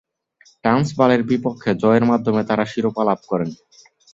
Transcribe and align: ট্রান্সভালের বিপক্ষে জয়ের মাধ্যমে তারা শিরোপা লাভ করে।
ট্রান্সভালের 0.63 1.21
বিপক্ষে 1.29 1.71
জয়ের 1.81 2.03
মাধ্যমে 2.05 2.41
তারা 2.49 2.63
শিরোপা 2.71 3.03
লাভ 3.09 3.19
করে। 3.27 3.45